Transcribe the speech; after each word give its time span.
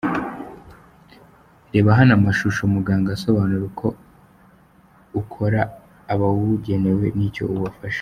Reba 1.73 1.89
hano 1.97 2.11
amashusho 2.17 2.61
muganga 2.73 3.09
asobanura 3.17 3.63
uko 3.71 3.87
ukora 5.21 5.59
,abawugenewe 6.13 7.05
n'icyo 7.17 7.43
ubafasha. 7.55 7.89